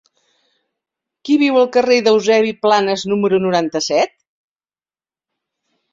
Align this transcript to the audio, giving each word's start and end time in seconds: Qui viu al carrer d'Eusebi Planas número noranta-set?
Qui 1.27 1.35
viu 1.41 1.59
al 1.59 1.69
carrer 1.75 1.99
d'Eusebi 2.07 2.55
Planas 2.65 3.07
número 3.13 3.41
noranta-set? 3.47 4.17